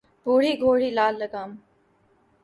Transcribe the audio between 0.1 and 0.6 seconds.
بوڑھی